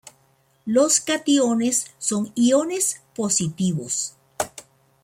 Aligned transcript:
Los 0.65 0.99
cationes 0.99 1.93
son 1.99 2.31
iones 2.33 3.03
positivos. 3.13 4.15